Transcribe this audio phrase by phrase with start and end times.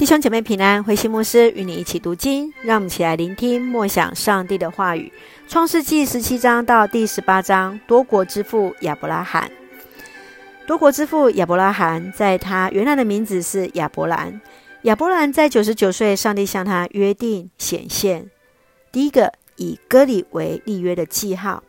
[0.00, 5.12] 弟兄姐妹平安，慧馨牧师与你一起读经，让我们一起来聆听默想上帝的话语。
[5.46, 9.52] 创世记十七章到第十八章，多国之父亚伯拉罕。
[10.66, 14.40] 多国之父亚伯拉罕，在他原来的名字是亚伯兰。
[14.84, 18.30] 亚伯兰在九十九岁，上帝向他约定显现，
[18.90, 21.62] 第一个以割礼为立约的记号。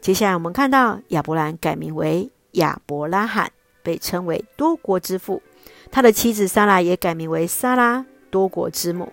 [0.00, 3.50] 接下来我们看到亚伯兰改名为亚伯拉罕，
[3.82, 5.42] 被称为多国之父。
[5.92, 9.12] 他的妻子撒拉也改名为撒拉，多国之母。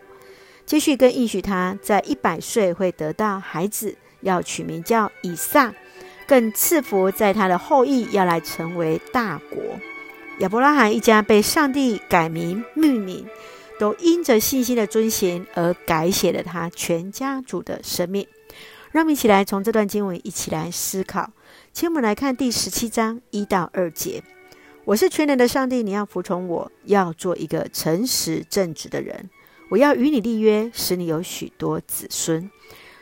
[0.65, 5.73] 继续更应许他在一百岁会得到孩子，要取名叫以撒，
[6.25, 9.61] 更赐福在他的后裔要来成为大国。
[10.39, 13.27] 亚伯拉罕一家被上帝改名命名，
[13.77, 18.25] 都因着信心的遵行而改写了他全家族的生命。
[18.91, 21.31] 让我们一起来从这段经文一起来思考。
[21.73, 24.23] 请我们来看第十七章一到二节。
[24.89, 29.29] 我是全能的上帝，你要服从我，要做一个诚实正直的人。
[29.69, 32.49] 我要与你立约，使你有许多子孙。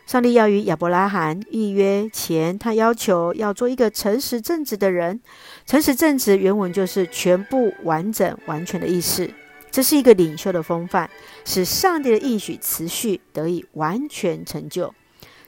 [0.06, 5.22] 上帝要与亚伯拉罕立约前，他要求要做一个诚实正直的人。
[5.66, 9.32] 诚实正直原文就是全部、完整、完全的意思。
[9.72, 11.10] 这是一个领袖的风范，
[11.46, 14.94] 使上帝的应许持续得以完全成就。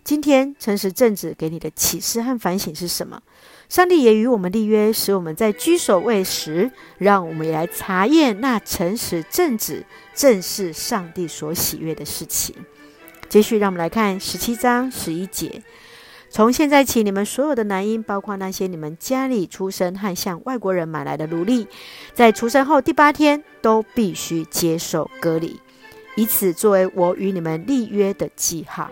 [0.10, 3.22] 今天诚实正直给你的启示和反省是什么？
[3.70, 12.56] 上帝也与我们立约，使我们在居所位时，让我们也来查验那诚实正直，正是上帝所喜悦的事情。
[13.30, 15.62] 继续，让我们来看十七章十一节：
[16.32, 21.68] 从现在起，你们所有的男婴，包括那些你们家里出生和向外国人买来的奴隶，
[22.16, 25.60] 在出生后第八天都必须接受隔离，
[26.16, 28.90] 以此作为我与你们立约的记号。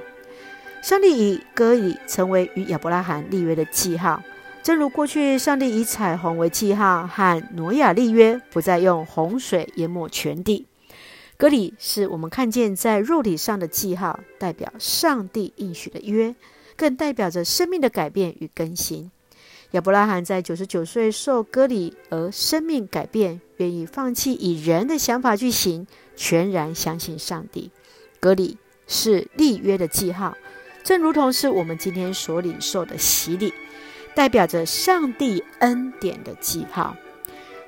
[0.81, 4.23] 上帝以割礼成为与亚伯拉罕立约的记号。
[4.63, 10.65] 正如过去，上帝以彩虹为记号，和挪亚立约，不再用洪水淹没全地。
[11.37, 16.35] 割礼是我们看见在肉体上的记号，代表上帝应许的约，
[16.75, 19.11] 更代表着生命的改变与更新。
[19.71, 27.71] 亚伯拉罕在九十九岁受割礼而生命改变，愿意放弃以人的想法去行，全然相信上帝。
[28.19, 28.57] 割礼
[28.87, 30.35] 是立约的记号，
[30.87, 33.53] 正如同是我们今天所领受的洗礼。
[34.15, 36.95] 代表着上帝恩典的记号，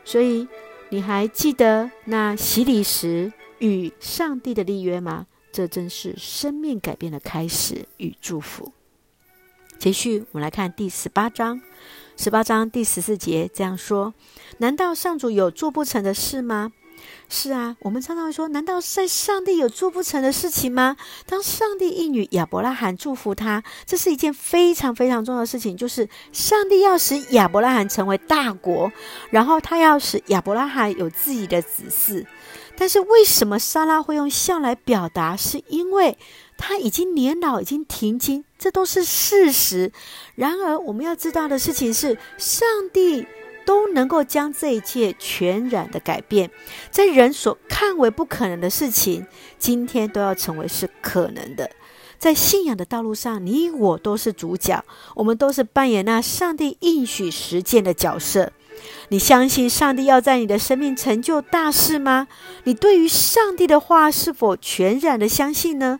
[0.05, 0.47] 所以
[0.87, 5.27] 你还记得那洗礼时与上帝的立约吗？
[5.51, 8.71] 这真是生命改变的开始与祝福。
[9.77, 11.61] 接续，我们来看第十八章，
[12.15, 14.13] 十八章第十四节这样说：
[14.59, 16.71] 难道上主有做不成的事吗？
[17.27, 20.97] 是啊，我们常常会说，难道在上帝有做不成的事情吗？
[21.27, 28.91] 当上帝应允亚伯拉罕祝福他，这是一件非常非常重要的事情，就是上帝要使亚伯拉罕成为大国，
[29.29, 32.25] 然后他要使亚伯拉罕有自己的子嗣。
[32.75, 35.35] 但是为什么莎拉会用笑来表达？
[35.35, 36.17] 是因为
[36.57, 39.91] 他已经年老，已经停经，这都是事实。
[40.35, 43.27] 然而我们要知道的事情是，上帝。
[43.69, 46.49] 都能够将这一切全然的改变，
[46.89, 49.27] 在人所看为不可能的事情，
[49.59, 51.69] 今天都要成为是可能的。
[52.17, 58.51] 在信仰的道路上，你我都是主角，我们都是扮演那上帝应许实践的角色。
[59.09, 62.27] 你相信上帝要在你的生命成就大事吗？
[62.63, 65.99] 你对于上帝的话是否全然的相信呢？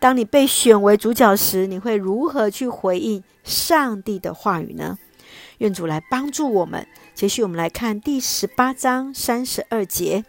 [0.00, 4.96] 当你被选为主角时，你会如何去回应上帝的话语呢？
[5.58, 6.86] 愿主来帮助我们。
[7.14, 10.24] 接续，我们来看第十八章三十二节。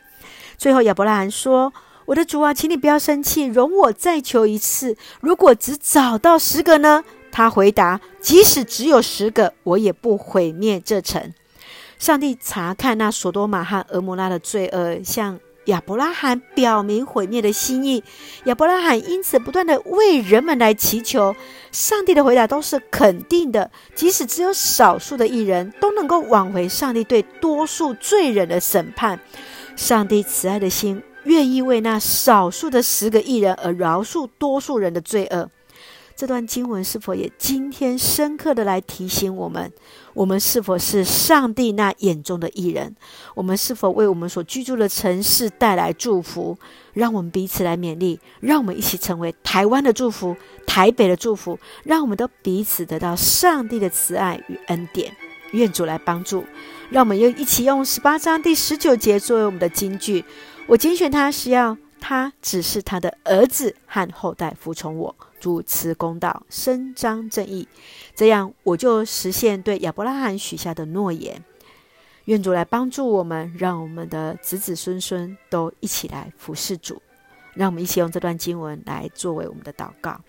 [0.57, 1.73] 最后，亚伯拉罕说
[2.05, 4.95] ：“我的主啊，请你不要生气，容我再求一次。
[5.21, 11.33] 如果只找到十个呢？”他回答：“即使只有十个，我也不毁灭这城。”
[11.97, 15.39] 上帝查看那所多玛和俄摩拉的罪恶，像。
[15.65, 18.03] 亚伯拉罕表明毁灭的心意，
[18.45, 21.35] 亚伯拉罕因此不断地为人们来祈求。
[21.71, 29.19] 上帝的回答都是肯定的，即使只有少数的义人都能够挽回上帝对多数罪人的审判。
[29.75, 35.49] 上帝慈爱的心愿意为那少数的十个艺人而饶恕多数人的罪恶。
[36.15, 39.71] 这段经文是否也今天深刻的来提醒我们：
[40.13, 42.95] 我们是否是上帝那眼中的艺人？
[43.33, 46.57] 我们是否为我们所居住的城市带来祝福？
[46.93, 50.35] 让我们彼此来勉励，让我们一起成为台湾的祝福，
[50.67, 55.11] 台北的祝福，让我们都彼此得到上帝的慈爱与恩典。
[55.51, 56.43] 愿主来帮助，
[56.89, 60.23] 让我们又一起用十八章第十九节作为我们的金句。
[60.67, 65.15] 我拣选他是要他指示他的儿子和后代服从我。
[65.43, 67.67] 主持公道，伸张正义，
[68.15, 71.43] 这样我就实现对亚伯拉罕许下的诺言。
[72.23, 77.01] 愿主来帮助我们，让我们的子子孙孙都一起来服侍主。
[77.55, 80.21] 让我们一起用这段经文来作为我们的祷告。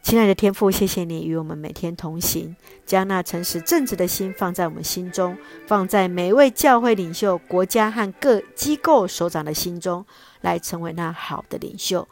[0.00, 2.54] 亲爱的天父，谢谢你与我们每天同行，
[2.86, 10.06] 将那诚实正直的心放在我们心中，放在每一位教会领袖、国家和各机构首长的心中，
[10.42, 12.06] 来成为那好的领袖。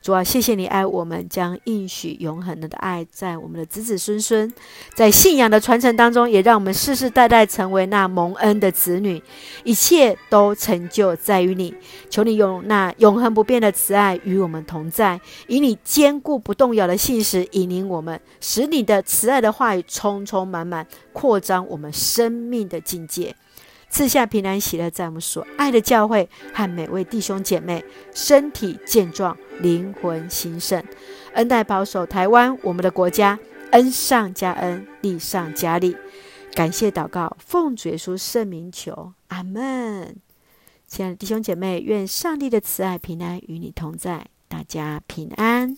[0.00, 4.52] 主啊，谢谢你爱我们，将应许永恒的爱在我们的子子孙孙，
[4.94, 9.22] 在信仰的传承当中，也让我们世世代代成为那蒙恩的子女。
[9.64, 11.74] 一切都成就在于你，
[12.08, 23.34] 求你用那永恒不变的慈爱与我们同在，以你坚固不动摇的信实引领我们，使你的慈爱的话语充充满满，扩张我们生命的境界。
[23.90, 30.84] 赐下平安喜乐，在我们所爱的教会和每位弟兄姐妹身体健壮，灵魂兴盛，
[31.32, 33.38] 恩待保守台湾我们的国家，
[33.72, 35.96] 恩上加恩，利上加利。
[36.54, 40.16] 感谢祷告，奉主耶稣圣名求，阿门。
[40.86, 45.76] 亲爱的弟兄姐妹，愿上帝的慈爱平安与你同在，大家平安。